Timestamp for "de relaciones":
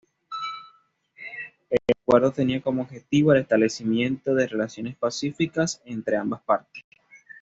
4.33-4.95